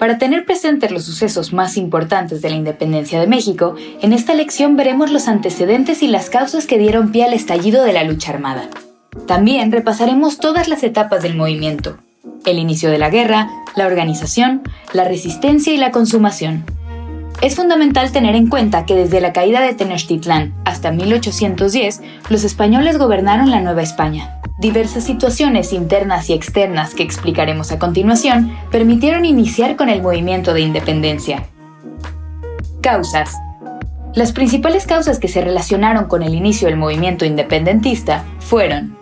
[0.00, 4.74] Para tener presentes los sucesos más importantes de la independencia de México, en esta lección
[4.74, 8.70] veremos los antecedentes y las causas que dieron pie al estallido de la lucha armada.
[9.26, 11.98] También repasaremos todas las etapas del movimiento,
[12.46, 14.62] el inicio de la guerra, la organización,
[14.94, 16.64] la resistencia y la consumación.
[17.42, 22.96] Es fundamental tener en cuenta que desde la caída de Tenochtitlán hasta 1810, los españoles
[22.96, 24.39] gobernaron la Nueva España.
[24.60, 30.60] Diversas situaciones internas y externas que explicaremos a continuación permitieron iniciar con el movimiento de
[30.60, 31.44] independencia.
[32.82, 33.34] Causas.
[34.14, 38.98] Las principales causas que se relacionaron con el inicio del movimiento independentista fueron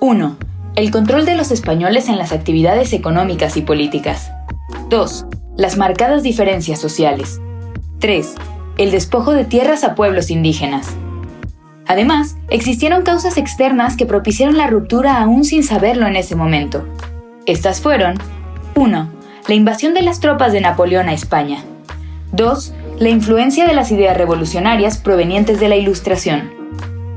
[0.00, 0.36] 1.
[0.74, 4.32] El control de los españoles en las actividades económicas y políticas.
[4.88, 5.26] 2.
[5.56, 7.40] Las marcadas diferencias sociales.
[8.00, 8.34] 3.
[8.76, 10.96] El despojo de tierras a pueblos indígenas.
[11.86, 16.86] Además, existieron causas externas que propiciaron la ruptura aún sin saberlo en ese momento.
[17.46, 18.18] Estas fueron
[18.74, 19.10] 1.
[19.46, 21.62] La invasión de las tropas de Napoleón a España.
[22.32, 22.74] 2.
[22.98, 26.50] La influencia de las ideas revolucionarias provenientes de la Ilustración.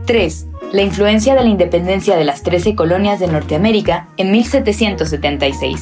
[0.06, 0.46] 3.
[0.72, 5.82] La influencia de la independencia de las 13 colonias de Norteamérica en 1776.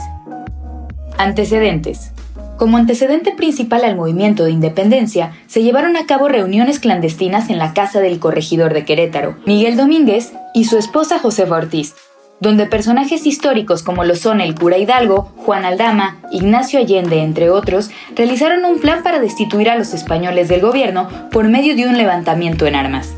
[1.17, 2.13] Antecedentes.
[2.57, 7.73] Como antecedente principal al movimiento de independencia, se llevaron a cabo reuniones clandestinas en la
[7.73, 11.93] casa del corregidor de Querétaro, Miguel Domínguez, y su esposa Josefa Ortiz,
[12.39, 17.91] donde personajes históricos como lo son el cura Hidalgo, Juan Aldama, Ignacio Allende, entre otros,
[18.15, 22.65] realizaron un plan para destituir a los españoles del gobierno por medio de un levantamiento
[22.65, 23.13] en armas.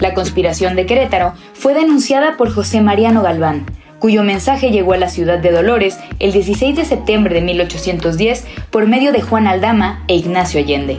[0.00, 3.64] La conspiración de Querétaro fue denunciada por José Mariano Galván,
[4.02, 8.88] cuyo mensaje llegó a la ciudad de Dolores el 16 de septiembre de 1810 por
[8.88, 10.98] medio de Juan Aldama e Ignacio Allende.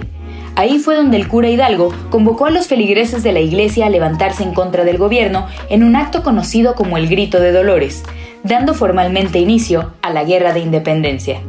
[0.55, 4.43] Ahí fue donde el cura Hidalgo convocó a los feligreses de la iglesia a levantarse
[4.43, 8.03] en contra del gobierno en un acto conocido como el Grito de Dolores,
[8.45, 11.41] dando formalmente inicio a la Guerra de Independencia.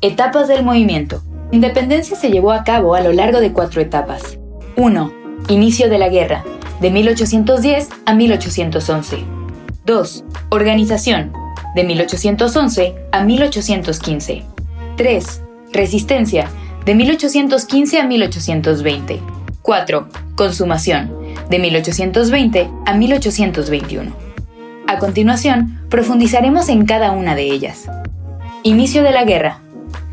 [0.00, 1.20] Etapas del movimiento.
[1.52, 4.38] Independencia se llevó a cabo a lo largo de cuatro etapas.
[4.76, 5.12] 1.
[5.48, 6.42] Inicio de la guerra,
[6.80, 9.33] de 1810 a 1811.
[9.86, 10.24] 2.
[10.48, 11.30] Organización,
[11.74, 14.42] de 1811 a 1815.
[14.96, 15.42] 3.
[15.72, 16.48] Resistencia,
[16.86, 19.20] de 1815 a 1820.
[19.60, 20.08] 4.
[20.36, 21.12] Consumación,
[21.50, 24.10] de 1820 a 1821.
[24.86, 27.90] A continuación, profundizaremos en cada una de ellas.
[28.62, 29.60] Inicio de la guerra.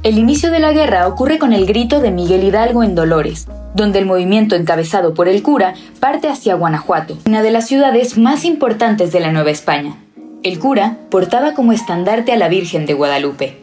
[0.03, 3.99] El inicio de la guerra ocurre con el grito de Miguel Hidalgo en Dolores, donde
[3.99, 9.11] el movimiento encabezado por el cura parte hacia Guanajuato, una de las ciudades más importantes
[9.11, 9.95] de la Nueva España.
[10.43, 13.57] El cura portaba como estandarte a la Virgen de Guadalupe.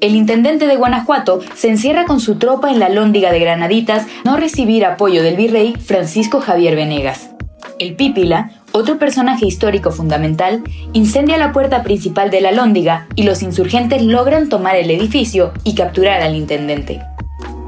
[0.00, 4.36] El intendente de Guanajuato se encierra con su tropa en la lóndiga de Granaditas no
[4.36, 7.30] recibir apoyo del virrey Francisco Javier Venegas.
[7.78, 10.62] El Pípila, otro personaje histórico fundamental,
[10.92, 15.74] incendia la puerta principal de la lóndiga y los insurgentes logran tomar el edificio y
[15.74, 17.00] capturar al intendente.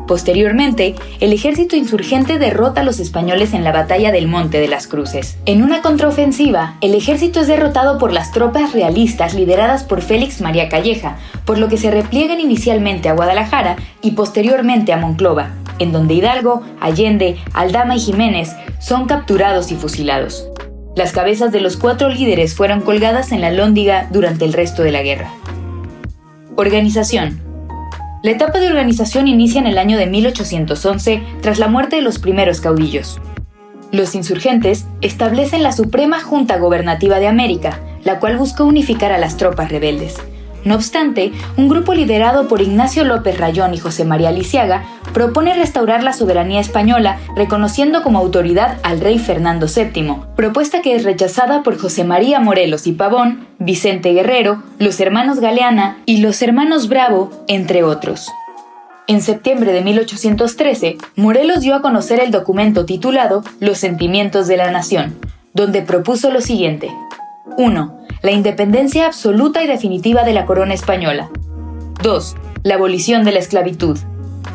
[0.06, 4.86] Posteriormente, el ejército insurgente derrota a los españoles en la batalla del Monte de las
[4.86, 5.38] Cruces.
[5.46, 10.68] En una contraofensiva, el ejército es derrotado por las tropas realistas lideradas por Félix María
[10.68, 16.14] Calleja, por lo que se repliegan inicialmente a Guadalajara y posteriormente a Monclova, en donde
[16.14, 20.48] Hidalgo, Allende, Aldama y Jiménez son capturados y fusilados.
[20.96, 24.92] Las cabezas de los cuatro líderes fueron colgadas en la Lóndiga durante el resto de
[24.92, 25.32] la guerra.
[26.56, 27.51] Organización
[28.22, 32.18] la etapa de organización inicia en el año de 1811 tras la muerte de los
[32.18, 33.20] primeros caudillos.
[33.90, 39.36] Los insurgentes establecen la Suprema Junta Gobernativa de América, la cual buscó unificar a las
[39.36, 40.16] tropas rebeldes.
[40.64, 46.04] No obstante, un grupo liderado por Ignacio López Rayón y José María Lisiaga propone restaurar
[46.04, 51.78] la soberanía española reconociendo como autoridad al rey Fernando VII, propuesta que es rechazada por
[51.78, 57.82] José María Morelos y Pavón, Vicente Guerrero, los hermanos Galeana y los hermanos Bravo, entre
[57.82, 58.28] otros.
[59.08, 64.70] En septiembre de 1813, Morelos dio a conocer el documento titulado Los sentimientos de la
[64.70, 65.18] nación,
[65.54, 66.88] donde propuso lo siguiente.
[67.58, 71.30] 1 la independencia absoluta y definitiva de la corona española.
[72.02, 72.36] 2.
[72.62, 73.98] La abolición de la esclavitud.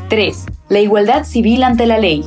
[0.07, 0.45] 3.
[0.69, 2.23] La igualdad civil ante la ley.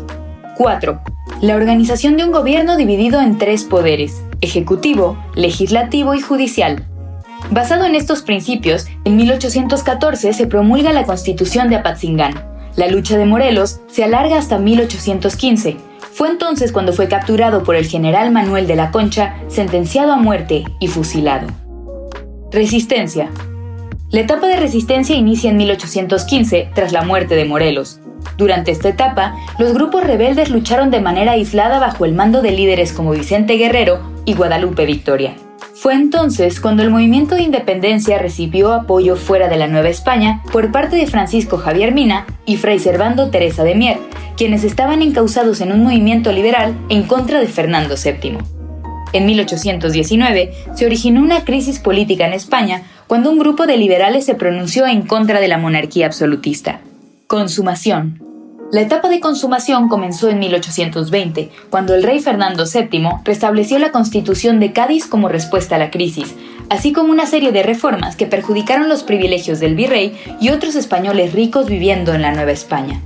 [0.59, 1.01] 4.
[1.41, 6.87] La organización de un gobierno dividido en tres poderes, ejecutivo, legislativo y judicial.
[7.51, 12.35] Basado en estos principios, en 1814 se promulga la Constitución de Apatzingán,
[12.77, 15.77] La lucha de Morelos se alarga hasta 1815.
[16.21, 20.65] Fue entonces cuando fue capturado por el general Manuel de la Concha, sentenciado a muerte
[20.79, 21.47] y fusilado.
[22.51, 23.31] Resistencia.
[24.11, 28.01] La etapa de resistencia inicia en 1815, tras la muerte de Morelos.
[28.37, 32.93] Durante esta etapa, los grupos rebeldes lucharon de manera aislada bajo el mando de líderes
[32.93, 35.37] como Vicente Guerrero y Guadalupe Victoria.
[35.75, 40.71] Fue entonces cuando el movimiento de independencia recibió apoyo fuera de la Nueva España por
[40.71, 43.99] parte de Francisco Javier Mina y Fray Servando Teresa de Mier,
[44.41, 48.39] quienes estaban encausados en un movimiento liberal en contra de Fernando VII.
[49.13, 54.35] En 1819 se originó una crisis política en España cuando un grupo de liberales se
[54.35, 56.81] pronunció en contra de la monarquía absolutista.
[57.27, 58.23] Consumación.
[58.73, 64.59] La etapa de consumación comenzó en 1820, cuando el rey Fernando VII restableció la constitución
[64.59, 66.35] de Cádiz como respuesta a la crisis,
[66.71, 71.35] así como una serie de reformas que perjudicaron los privilegios del virrey y otros españoles
[71.35, 73.03] ricos viviendo en la Nueva España.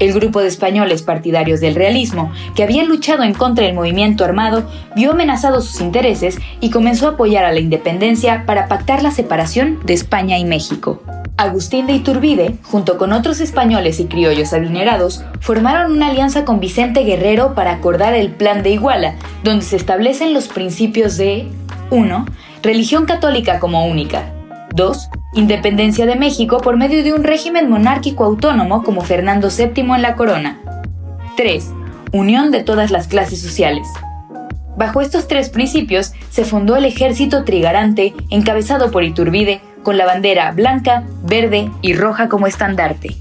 [0.00, 4.64] El grupo de españoles partidarios del realismo, que habían luchado en contra del movimiento armado,
[4.96, 9.78] vio amenazados sus intereses y comenzó a apoyar a la independencia para pactar la separación
[9.84, 11.02] de España y México.
[11.36, 17.04] Agustín de Iturbide, junto con otros españoles y criollos adinerados, formaron una alianza con Vicente
[17.04, 21.46] Guerrero para acordar el Plan de Iguala, donde se establecen los principios de
[21.90, 22.26] 1.
[22.62, 24.32] Religión católica como única.
[24.74, 25.10] 2.
[25.34, 30.14] Independencia de México por medio de un régimen monárquico autónomo como Fernando VII en la
[30.16, 30.58] corona.
[31.36, 31.70] 3.
[32.12, 33.86] Unión de todas las clases sociales.
[34.76, 40.52] Bajo estos tres principios se fundó el ejército trigarante encabezado por Iturbide con la bandera
[40.52, 43.16] blanca, verde y roja como estandarte.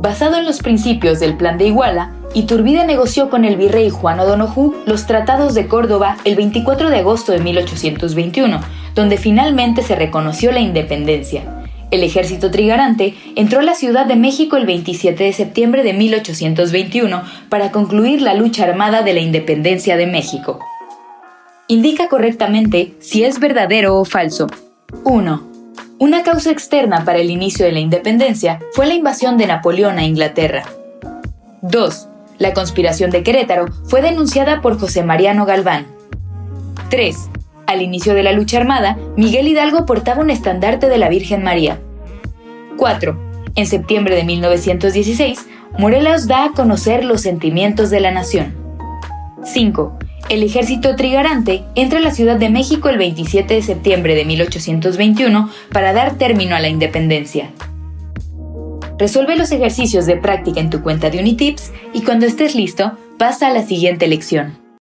[0.00, 4.74] Basado en los principios del Plan de Iguala, Iturbide negoció con el virrey Juan O'Donoghue
[4.86, 8.60] los tratados de Córdoba el 24 de agosto de 1821,
[8.94, 11.60] donde finalmente se reconoció la independencia.
[11.90, 17.22] El ejército trigarante entró a la Ciudad de México el 27 de septiembre de 1821
[17.48, 20.60] para concluir la lucha armada de la independencia de México.
[21.66, 24.46] Indica correctamente si es verdadero o falso.
[25.04, 25.50] 1.
[25.98, 30.04] Una causa externa para el inicio de la independencia fue la invasión de Napoleón a
[30.04, 30.64] Inglaterra.
[31.62, 32.08] 2.
[32.38, 35.86] La conspiración de Querétaro fue denunciada por José Mariano Galván.
[36.88, 37.30] 3.
[37.66, 41.80] Al inicio de la lucha armada, Miguel Hidalgo portaba un estandarte de la Virgen María.
[42.76, 43.18] 4.
[43.54, 45.46] En septiembre de 1916,
[45.78, 48.54] Morelos da a conocer los sentimientos de la nación.
[49.44, 49.98] 5
[50.30, 55.50] el ejército trigarante entra a la Ciudad de México el 27 de septiembre de 1821
[55.72, 57.50] para dar término a la independencia.
[58.96, 63.48] Resuelve los ejercicios de práctica en tu cuenta de Unitips y cuando estés listo, pasa
[63.48, 64.59] a la siguiente lección.